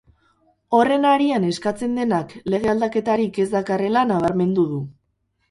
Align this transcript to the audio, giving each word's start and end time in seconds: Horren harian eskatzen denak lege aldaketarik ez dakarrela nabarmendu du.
Horren 0.77 1.03
harian 1.09 1.45
eskatzen 1.49 1.93
denak 1.99 2.33
lege 2.55 2.73
aldaketarik 2.75 3.39
ez 3.45 3.47
dakarrela 3.53 4.05
nabarmendu 4.15 4.67
du. 4.75 4.83